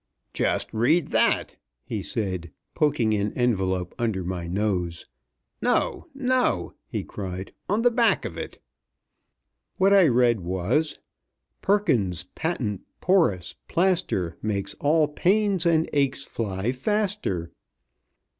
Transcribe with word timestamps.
"Just 0.33 0.73
read 0.73 1.09
that!" 1.09 1.57
he 1.83 2.01
said, 2.01 2.49
poking 2.73 3.13
an 3.13 3.31
envelope 3.33 3.93
under 3.99 4.23
my 4.23 4.47
nose. 4.47 5.05
"No, 5.61 6.07
no!" 6.15 6.73
he 6.87 7.03
cried; 7.03 7.53
"on 7.69 7.83
the 7.83 7.91
back 7.91 8.25
of 8.25 8.35
it." 8.35 8.57
What 9.77 9.93
I 9.93 10.07
read 10.07 10.39
was: 10.39 10.97
"Perkins's 11.61 12.23
Patent 12.33 12.81
Porous 12.99 13.53
Plaster 13.67 14.39
Makes 14.41 14.73
all 14.79 15.07
pains 15.07 15.67
and 15.67 15.87
aches 15.93 16.25
fly 16.25 16.71
faster." 16.71 17.51